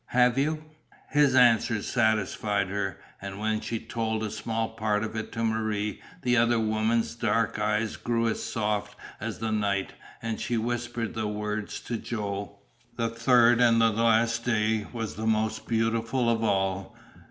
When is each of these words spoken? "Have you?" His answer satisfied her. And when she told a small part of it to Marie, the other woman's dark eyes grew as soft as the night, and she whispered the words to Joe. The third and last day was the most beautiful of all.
"Have 0.15 0.35
you?" 0.35 0.63
His 1.11 1.35
answer 1.35 1.83
satisfied 1.83 2.69
her. 2.69 2.97
And 3.21 3.37
when 3.37 3.61
she 3.61 3.79
told 3.79 4.23
a 4.23 4.31
small 4.31 4.69
part 4.69 5.03
of 5.03 5.15
it 5.15 5.31
to 5.33 5.43
Marie, 5.43 6.01
the 6.23 6.37
other 6.37 6.59
woman's 6.59 7.13
dark 7.13 7.59
eyes 7.59 7.97
grew 7.97 8.27
as 8.27 8.41
soft 8.41 8.97
as 9.19 9.37
the 9.37 9.51
night, 9.51 9.93
and 10.19 10.39
she 10.41 10.57
whispered 10.57 11.13
the 11.13 11.27
words 11.27 11.79
to 11.81 11.97
Joe. 11.97 12.57
The 12.95 13.09
third 13.09 13.61
and 13.61 13.77
last 13.77 14.43
day 14.43 14.87
was 14.91 15.13
the 15.13 15.27
most 15.27 15.67
beautiful 15.67 16.31
of 16.31 16.43
all. 16.43 16.97